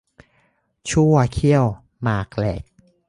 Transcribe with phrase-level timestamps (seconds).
[0.89, 1.65] ชั่วเคี้ยว
[2.03, 2.63] หมากแหลก